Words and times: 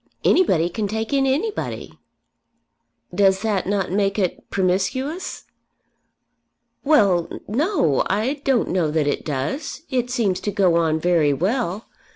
Anybody 0.23 0.67
can 0.67 0.87
take 0.87 1.13
in 1.13 1.27
anybody." 1.27 1.93
"Does 3.13 3.43
not 3.43 3.67
that 3.69 3.91
make 3.91 4.17
it 4.17 4.49
promiscuous?" 4.49 5.43
"Well; 6.83 7.29
no; 7.47 8.01
I 8.09 8.41
don't 8.43 8.69
know 8.69 8.89
that 8.89 9.05
it 9.05 9.23
does. 9.23 9.83
It 9.91 10.09
seems 10.09 10.39
to 10.39 10.51
go 10.51 10.75
on 10.75 10.99
very 10.99 11.33
well. 11.33 11.85